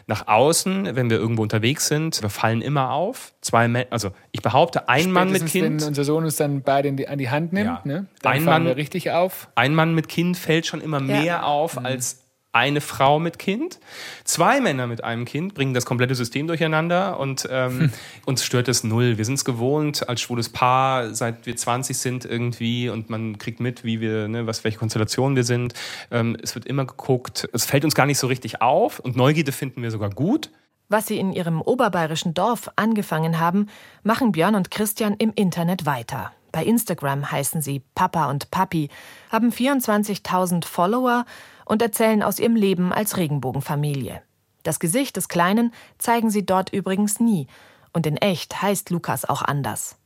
[0.06, 3.34] Nach außen, wenn wir irgendwo unterwegs sind, wir fallen immer auf.
[3.40, 5.82] Zwei, Mä also ich behaupte, ein Mann mit Kind.
[5.82, 7.82] Wenn unser Sohn uns dann beide die, an die Hand nimmt, ja.
[7.86, 8.08] ne?
[8.22, 9.48] dann ein fallen Mann, wir richtig auf.
[9.56, 11.44] Ein Mann mit Kind fällt schon immer mehr ja.
[11.44, 11.86] auf mhm.
[11.86, 12.23] als
[12.54, 13.80] eine Frau mit Kind.
[14.24, 17.94] Zwei Männer mit einem Kind bringen das komplette System durcheinander und ähm, hm.
[18.26, 19.18] uns stört es null.
[19.18, 23.60] Wir sind es gewohnt als schwules Paar, seit wir 20 sind irgendwie und man kriegt
[23.60, 25.74] mit, wie wir, ne, was welche Konstellationen wir sind.
[26.12, 27.50] Ähm, es wird immer geguckt.
[27.54, 30.52] Es fällt uns gar nicht so richtig auf und Neugierde finden wir sogar gut.
[30.90, 33.68] Was sie in ihrem oberbayerischen Dorf angefangen haben,
[34.04, 36.32] machen Björn und Christian im Internet weiter.
[36.52, 38.90] Bei Instagram heißen sie Papa und Papi,
[39.32, 41.26] haben 24.000 Follower
[41.66, 44.22] und erzählen aus ihrem Leben als Regenbogenfamilie.
[44.64, 47.48] Das Gesicht des Kleinen zeigen sie dort übrigens nie,
[47.92, 49.98] und in echt heißt Lukas auch anders.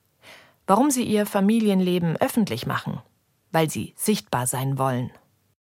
[0.65, 3.01] Warum sie ihr Familienleben öffentlich machen?
[3.51, 5.11] Weil sie sichtbar sein wollen.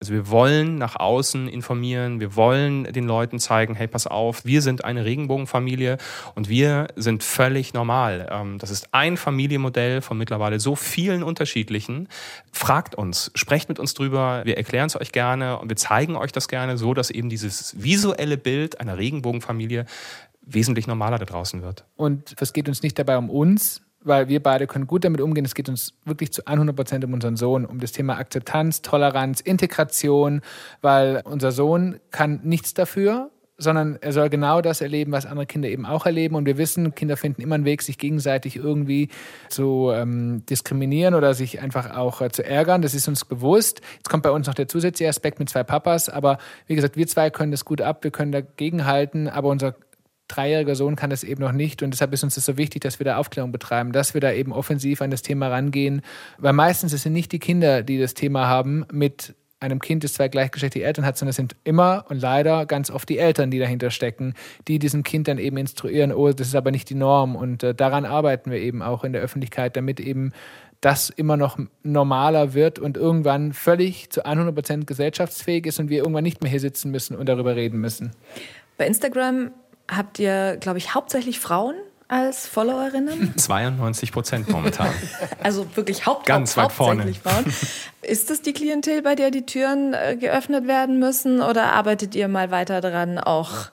[0.02, 4.62] Also wir wollen nach außen informieren, wir wollen den Leuten zeigen, hey, pass auf, wir
[4.62, 5.98] sind eine Regenbogenfamilie
[6.34, 8.26] und wir sind völlig normal.
[8.32, 12.08] Ähm, das ist ein Familienmodell von mittlerweile so vielen unterschiedlichen.
[12.50, 16.32] Fragt uns, sprecht mit uns drüber, wir erklären es euch gerne und wir zeigen euch
[16.32, 19.84] das gerne so, dass eben dieses visuelle Bild einer Regenbogenfamilie
[20.40, 21.84] wesentlich normaler da draußen wird.
[21.96, 25.44] Und es geht uns nicht dabei um uns, weil wir beide können gut damit umgehen.
[25.44, 29.40] Es geht uns wirklich zu 100 Prozent um unseren Sohn, um das Thema Akzeptanz, Toleranz,
[29.40, 30.40] Integration,
[30.80, 35.68] weil unser Sohn kann nichts dafür, sondern er soll genau das erleben, was andere Kinder
[35.68, 36.34] eben auch erleben.
[36.34, 39.08] Und wir wissen, Kinder finden immer einen Weg, sich gegenseitig irgendwie
[39.50, 42.80] zu ähm, diskriminieren oder sich einfach auch äh, zu ärgern.
[42.80, 43.82] Das ist uns bewusst.
[43.96, 46.08] Jetzt kommt bei uns noch der zusätzliche Aspekt mit zwei Papas.
[46.08, 49.28] Aber wie gesagt, wir zwei können das gut ab, wir können dagegenhalten.
[49.28, 49.74] Aber unser
[50.30, 52.98] dreijähriger Sohn kann das eben noch nicht und deshalb ist uns das so wichtig, dass
[52.98, 56.02] wir da Aufklärung betreiben, dass wir da eben offensiv an das Thema rangehen,
[56.38, 60.14] weil meistens es sind nicht die Kinder, die das Thema haben mit einem Kind, das
[60.14, 63.58] zwei gleichgeschlechtliche Eltern hat, sondern es sind immer und leider ganz oft die Eltern, die
[63.58, 64.34] dahinter stecken,
[64.68, 67.36] die diesem Kind dann eben instruieren, oh, das ist aber nicht die Norm.
[67.36, 70.32] Und äh, daran arbeiten wir eben auch in der Öffentlichkeit, damit eben
[70.80, 75.98] das immer noch normaler wird und irgendwann völlig zu 100 Prozent gesellschaftsfähig ist und wir
[75.98, 78.12] irgendwann nicht mehr hier sitzen müssen und darüber reden müssen.
[78.78, 79.50] Bei Instagram
[79.94, 81.74] habt ihr, glaube ich, hauptsächlich Frauen
[82.08, 83.34] als Followerinnen?
[83.36, 84.88] 92 Prozent momentan.
[85.42, 87.12] Also wirklich Haupt Ganz weit vorne.
[87.14, 87.46] Frauen.
[88.02, 92.28] Ist das die Klientel, bei der die Türen äh, geöffnet werden müssen oder arbeitet ihr
[92.28, 93.70] mal weiter daran, auch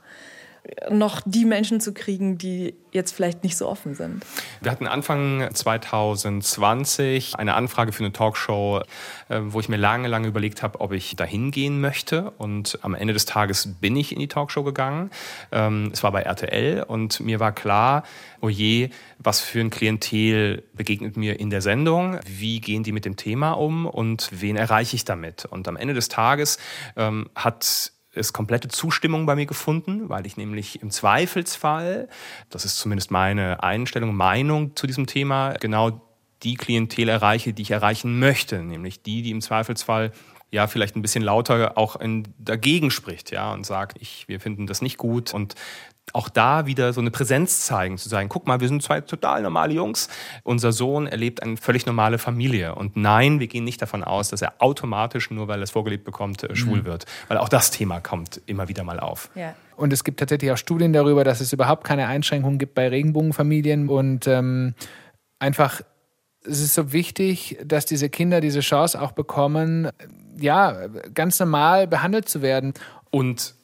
[0.89, 4.25] noch die Menschen zu kriegen, die jetzt vielleicht nicht so offen sind.
[4.61, 8.81] Wir hatten Anfang 2020 eine Anfrage für eine Talkshow,
[9.29, 12.31] äh, wo ich mir lange, lange überlegt habe, ob ich dahin gehen möchte.
[12.37, 15.11] Und am Ende des Tages bin ich in die Talkshow gegangen.
[15.51, 18.03] Ähm, es war bei RTL und mir war klar,
[18.41, 23.05] oh je, was für ein Klientel begegnet mir in der Sendung, wie gehen die mit
[23.05, 25.45] dem Thema um und wen erreiche ich damit.
[25.45, 26.57] Und am Ende des Tages
[26.95, 32.09] ähm, hat es komplette Zustimmung bei mir gefunden, weil ich nämlich im Zweifelsfall,
[32.49, 36.01] das ist zumindest meine Einstellung, Meinung zu diesem Thema, genau
[36.43, 40.11] die Klientel erreiche, die ich erreichen möchte, nämlich die, die im Zweifelsfall
[40.51, 44.67] ja vielleicht ein bisschen lauter auch in, dagegen spricht, ja, und sagt, ich, wir finden
[44.67, 45.33] das nicht gut.
[45.33, 45.55] Und
[46.13, 49.41] auch da wieder so eine Präsenz zeigen, zu sagen, guck mal, wir sind zwei total
[49.41, 50.07] normale Jungs.
[50.43, 52.75] Unser Sohn erlebt eine völlig normale Familie.
[52.75, 56.05] Und nein, wir gehen nicht davon aus, dass er automatisch, nur weil er es vorgelebt
[56.05, 56.85] bekommt, äh, schwul mhm.
[56.85, 57.05] wird.
[57.27, 59.29] Weil auch das Thema kommt immer wieder mal auf.
[59.35, 59.53] Ja.
[59.75, 63.89] Und es gibt tatsächlich auch Studien darüber, dass es überhaupt keine Einschränkungen gibt bei Regenbogenfamilien.
[63.89, 64.75] Und ähm,
[65.39, 65.81] einfach,
[66.43, 69.89] es ist so wichtig, dass diese Kinder diese Chance auch bekommen,
[70.39, 72.73] ja, ganz normal behandelt zu werden.
[73.11, 73.55] Und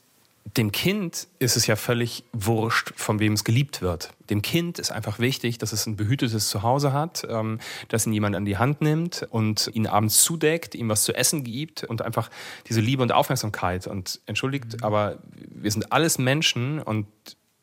[0.45, 4.12] dem Kind ist es ja völlig wurscht, von wem es geliebt wird.
[4.29, 8.36] Dem Kind ist einfach wichtig, dass es ein behütetes Zuhause hat, ähm, dass ihn jemand
[8.36, 12.29] an die Hand nimmt und ihn abends zudeckt, ihm was zu essen gibt und einfach
[12.67, 13.88] diese Liebe und Aufmerksamkeit.
[13.88, 14.84] Und entschuldigt, mhm.
[14.84, 17.08] aber wir sind alles Menschen und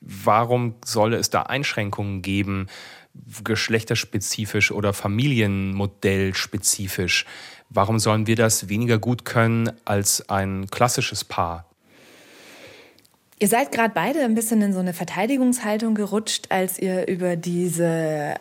[0.00, 2.66] warum soll es da Einschränkungen geben,
[3.44, 7.24] geschlechterspezifisch oder familienmodellspezifisch?
[7.68, 11.69] Warum sollen wir das weniger gut können als ein klassisches Paar?
[13.42, 18.34] Ihr seid gerade beide ein bisschen in so eine Verteidigungshaltung gerutscht, als ihr über diese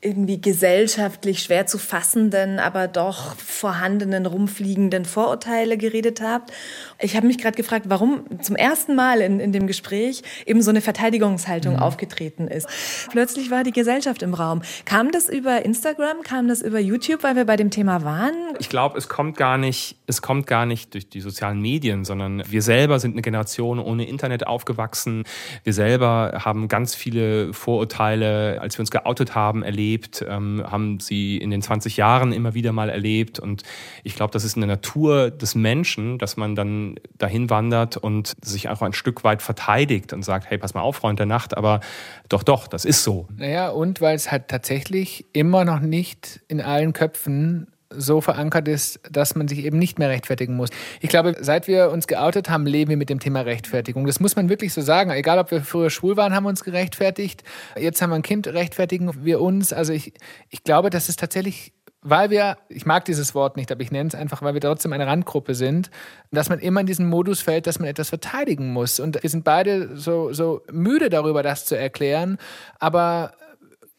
[0.00, 6.52] irgendwie gesellschaftlich schwer zu fassenden, aber doch vorhandenen, rumfliegenden Vorurteile geredet habt.
[7.00, 10.70] Ich habe mich gerade gefragt, warum zum ersten Mal in, in dem Gespräch eben so
[10.70, 11.82] eine Verteidigungshaltung mhm.
[11.82, 12.68] aufgetreten ist.
[13.10, 14.62] Plötzlich war die Gesellschaft im Raum.
[14.84, 16.22] Kam das über Instagram?
[16.22, 18.34] Kam das über YouTube, weil wir bei dem Thema waren?
[18.60, 22.44] Ich glaube, es kommt gar nicht, es kommt gar nicht durch die sozialen Medien, sondern
[22.48, 25.24] wir selber sind eine Generation ohne Internet aufgewachsen.
[25.64, 31.00] Wir selber haben ganz viele Vorurteile, als wir uns geoutet haben, erlebt erlebt, ähm, haben
[31.00, 33.38] sie in den 20 Jahren immer wieder mal erlebt.
[33.38, 33.62] Und
[34.04, 38.34] ich glaube, das ist in der Natur des Menschen, dass man dann dahin wandert und
[38.42, 41.56] sich auch ein Stück weit verteidigt und sagt, hey, pass mal auf, Freund der Nacht,
[41.56, 41.80] aber
[42.28, 43.28] doch, doch, das ist so.
[43.36, 49.00] Naja, und weil es halt tatsächlich immer noch nicht in allen Köpfen so verankert ist,
[49.10, 50.68] dass man sich eben nicht mehr rechtfertigen muss.
[51.00, 54.06] Ich glaube, seit wir uns geoutet haben, leben wir mit dem Thema Rechtfertigung.
[54.06, 55.10] Das muss man wirklich so sagen.
[55.10, 57.44] Egal, ob wir früher schwul waren, haben wir uns gerechtfertigt.
[57.76, 59.72] Jetzt haben wir ein Kind, rechtfertigen wir uns.
[59.72, 60.12] Also ich,
[60.50, 64.08] ich glaube, das ist tatsächlich weil wir, ich mag dieses Wort nicht, aber ich nenne
[64.08, 65.90] es einfach, weil wir trotzdem eine Randgruppe sind,
[66.30, 69.00] dass man immer in diesen Modus fällt, dass man etwas verteidigen muss.
[69.00, 72.38] Und wir sind beide so, so müde darüber, das zu erklären.
[72.78, 73.32] Aber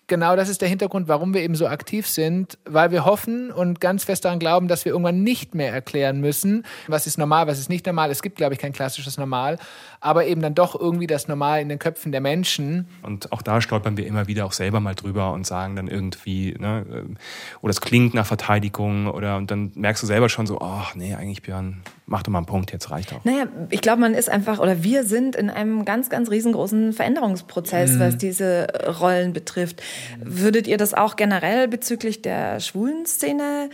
[0.09, 3.79] genau das ist der Hintergrund, warum wir eben so aktiv sind, weil wir hoffen und
[3.79, 7.59] ganz fest daran glauben, dass wir irgendwann nicht mehr erklären müssen, was ist normal, was
[7.59, 8.11] ist nicht normal.
[8.11, 9.57] Es gibt, glaube ich, kein klassisches Normal,
[10.01, 12.87] aber eben dann doch irgendwie das Normal in den Köpfen der Menschen.
[13.03, 16.55] Und auch da stolpern wir immer wieder auch selber mal drüber und sagen dann irgendwie,
[16.57, 17.15] ne, äh,
[17.61, 21.15] oder es klingt nach Verteidigung oder und dann merkst du selber schon so, ach nee,
[21.15, 23.23] eigentlich Björn, mach doch mal einen Punkt, jetzt reicht auch.
[23.25, 27.93] Naja, ich glaube, man ist einfach, oder wir sind in einem ganz, ganz riesengroßen Veränderungsprozess,
[27.93, 27.99] mhm.
[27.99, 28.67] was diese
[29.01, 29.83] Rollen betrifft.
[30.23, 33.69] Würdet ihr das auch generell bezüglich der schwulen Szene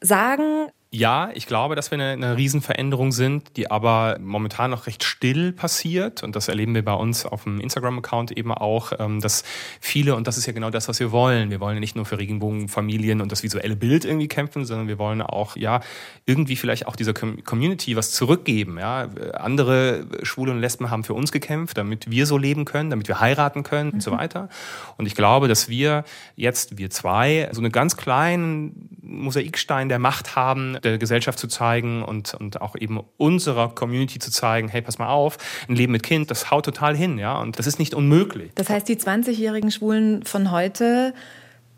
[0.00, 0.68] sagen?
[0.94, 5.52] Ja, ich glaube, dass wir eine, eine Riesenveränderung sind, die aber momentan noch recht still
[5.52, 6.22] passiert.
[6.22, 9.42] Und das erleben wir bei uns auf dem Instagram-Account eben auch, ähm, dass
[9.80, 11.50] viele, und das ist ja genau das, was wir wollen.
[11.50, 14.96] Wir wollen ja nicht nur für Regenbogenfamilien und das visuelle Bild irgendwie kämpfen, sondern wir
[15.00, 15.80] wollen auch, ja,
[16.26, 18.78] irgendwie vielleicht auch dieser Community was zurückgeben.
[18.78, 23.08] Ja, andere Schwule und Lesben haben für uns gekämpft, damit wir so leben können, damit
[23.08, 23.94] wir heiraten können mhm.
[23.94, 24.18] und so mhm.
[24.18, 24.48] weiter.
[24.96, 26.04] Und ich glaube, dass wir
[26.36, 32.02] jetzt, wir zwei, so einen ganz kleinen Mosaikstein der Macht haben, der Gesellschaft zu zeigen
[32.02, 35.38] und, und auch eben unserer Community zu zeigen, hey, pass mal auf,
[35.68, 38.52] ein Leben mit Kind, das haut total hin, ja, und das ist nicht unmöglich.
[38.54, 41.14] Das heißt, die 20-jährigen Schwulen von heute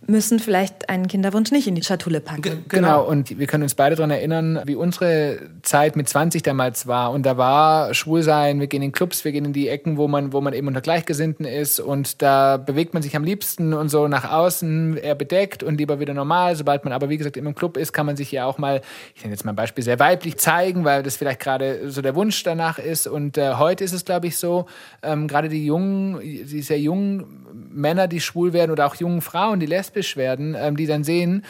[0.09, 2.43] müssen vielleicht einen Kinderwunsch nicht in die Schatulle packen.
[2.43, 6.87] G genau, und wir können uns beide daran erinnern, wie unsere Zeit mit 20 damals
[6.87, 7.13] war.
[7.13, 10.33] Und da war Schwulsein, wir gehen in Clubs, wir gehen in die Ecken, wo man,
[10.33, 11.81] wo man eben unter Gleichgesinnten ist.
[11.81, 15.99] Und da bewegt man sich am liebsten und so nach außen eher bedeckt und lieber
[16.01, 16.57] wieder normal.
[16.57, 18.81] Sobald man aber, wie gesagt, im Club ist, kann man sich ja auch mal,
[19.15, 22.15] ich nenne jetzt mal ein Beispiel, sehr weiblich zeigen, weil das vielleicht gerade so der
[22.15, 23.07] Wunsch danach ist.
[23.07, 24.67] Und äh, heute ist es, glaube ich, so,
[25.03, 29.61] ähm, gerade die jungen, die sehr jungen Männer, die schwul werden oder auch jungen Frauen,
[29.61, 31.43] die lesbisch werden, ähm, die dann sehen,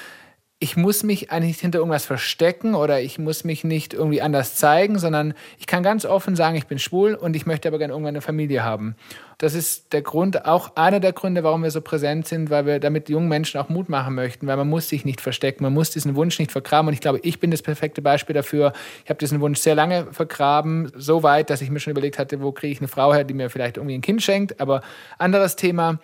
[0.59, 4.99] ich muss mich eigentlich hinter irgendwas verstecken oder ich muss mich nicht irgendwie anders zeigen,
[4.99, 8.15] sondern ich kann ganz offen sagen, ich bin schwul und ich möchte aber gerne irgendwann
[8.15, 8.97] eine Familie haben.
[9.37, 12.81] Das ist der Grund, auch einer der Gründe, warum wir so präsent sind, weil wir
[12.81, 15.91] damit jungen Menschen auch Mut machen möchten, weil man muss sich nicht verstecken, man muss
[15.91, 18.73] diesen Wunsch nicht vergraben und ich glaube, ich bin das perfekte Beispiel dafür.
[19.05, 22.41] Ich habe diesen Wunsch sehr lange vergraben, so weit, dass ich mir schon überlegt hatte,
[22.41, 24.81] wo kriege ich eine Frau her, die mir vielleicht irgendwie ein Kind schenkt, aber
[25.19, 25.99] anderes Thema.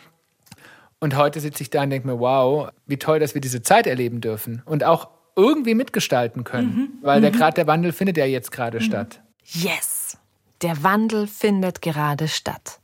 [1.03, 3.89] Und heute sitze ich da und denke mir, wow, wie toll, dass wir diese Zeit
[3.89, 6.93] erleben dürfen und auch irgendwie mitgestalten können, mhm.
[7.03, 7.23] weil mhm.
[7.23, 8.85] der Grad der Wandel findet ja jetzt gerade mhm.
[8.85, 9.21] statt.
[9.45, 10.17] Yes,
[10.63, 12.79] der Wandel findet gerade statt.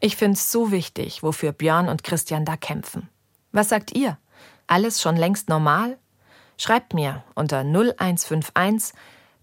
[0.00, 3.08] Ich finde es so wichtig, wofür Björn und Christian da kämpfen.
[3.50, 4.18] Was sagt ihr?
[4.68, 5.98] Alles schon längst normal?
[6.58, 8.94] Schreibt mir unter 0151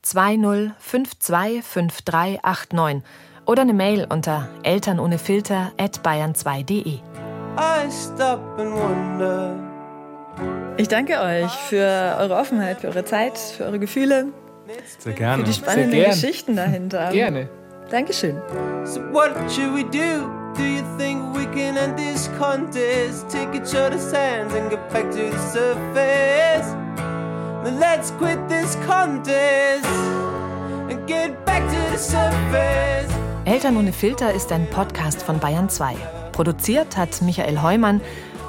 [0.05, 3.01] 20525389
[3.45, 7.10] oder eine Mail unter elternohnefilter at bayern2.de.
[10.77, 14.27] Ich danke euch für eure Offenheit, für eure Zeit, für eure Gefühle.
[14.99, 15.43] Sehr gerne.
[15.43, 16.11] Für die spannenden gern.
[16.11, 17.11] Geschichten dahinter.
[17.11, 17.49] Gerne.
[17.89, 18.41] Dankeschön.
[18.85, 20.29] So what should we do?
[20.55, 23.29] Do you think we can end this contest?
[23.29, 26.75] Take each other's hands and get back to the surface.
[27.63, 29.85] Then let's quit this contest
[30.89, 33.11] and get back to the surface.
[33.45, 35.95] Eltern ohne Filter ist ein Podcast von Bayern 2.
[36.31, 38.01] Produziert hat Michael Heumann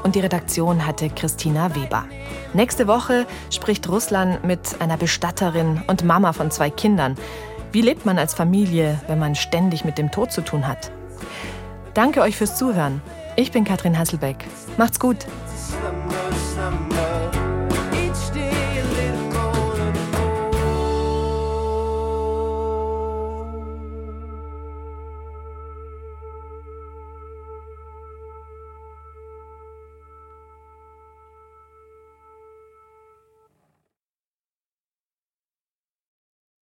[0.02, 2.04] und die Redaktion hatte Christina Weber.
[2.54, 7.16] Nächste Woche spricht Russland mit einer Bestatterin und Mama von zwei Kindern.
[7.72, 10.90] Wie lebt man als Familie, wenn man ständig mit dem Tod zu tun hat?
[11.94, 13.00] Danke euch fürs Zuhören.
[13.36, 14.44] Ich bin Katrin Hasselbeck.
[14.76, 15.26] Macht's gut.